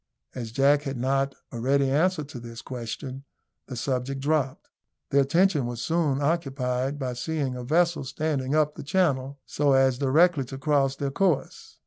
[0.33, 3.23] As Jack had not a ready answer to this question,
[3.67, 4.67] the subject dropped.
[5.11, 9.99] Their attention was soon occupied by seeing a vessel standing up the channel, so as
[9.99, 11.77] directly to cross their course.